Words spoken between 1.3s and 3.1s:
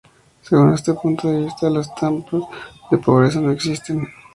vista las trampas de